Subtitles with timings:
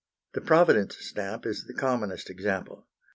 [0.33, 2.87] The Providence stamp is the commonest example.